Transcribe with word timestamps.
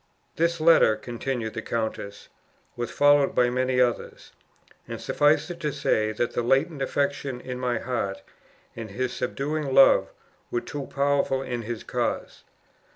"This 0.35 0.59
letter," 0.59 0.95
continued 0.95 1.53
the 1.53 1.61
countess, 1.61 2.27
"was 2.75 2.89
followed 2.89 3.35
by 3.35 3.51
many 3.51 3.79
others; 3.79 4.31
and 4.87 4.99
suffice 4.99 5.51
it 5.51 5.59
to 5.59 5.71
say, 5.71 6.11
that 6.11 6.33
the 6.33 6.41
latent 6.41 6.81
affection 6.81 7.39
in 7.39 7.59
my 7.59 7.77
heart, 7.77 8.23
and 8.75 8.89
his 8.89 9.13
subduing 9.13 9.75
love, 9.75 10.09
were 10.49 10.61
too 10.61 10.87
powerful 10.87 11.43
in 11.43 11.61
his 11.61 11.83
cause. 11.83 12.43